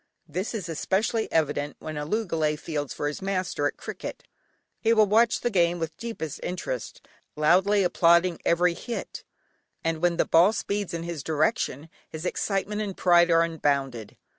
This 0.27 0.55
is 0.55 0.67
especially 0.67 1.31
evident 1.31 1.75
when 1.77 1.95
a 1.95 2.07
loogalay 2.07 2.55
fields 2.57 2.91
for 2.91 3.07
his 3.07 3.21
master 3.21 3.67
at 3.67 3.77
cricket. 3.77 4.23
He 4.79 4.93
will 4.93 5.05
watch 5.05 5.41
the 5.41 5.51
game 5.51 5.77
with 5.77 5.95
deepest 5.97 6.39
interest, 6.41 7.05
loudly 7.35 7.83
applauding 7.83 8.39
every 8.43 8.73
hit, 8.73 9.23
and 9.83 10.01
when 10.01 10.17
the 10.17 10.25
ball 10.25 10.53
speeds 10.53 10.95
in 10.95 11.03
his 11.03 11.21
direction 11.21 11.87
his 12.09 12.25
excitement 12.25 12.81
and 12.81 12.97
pride 12.97 13.29
are 13.29 13.43
unbounded. 13.43 14.17